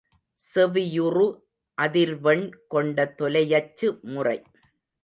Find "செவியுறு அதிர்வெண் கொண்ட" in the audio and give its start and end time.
0.41-3.13